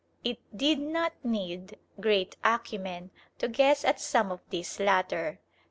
It 0.23 0.39
did 0.57 0.79
not 0.79 1.13
need 1.23 1.77
great 1.99 2.35
acumen 2.43 3.11
to 3.37 3.47
guess 3.47 3.85
at 3.85 4.01
some 4.01 4.31
of 4.31 4.41
these 4.49 4.79
latter. 4.79 5.39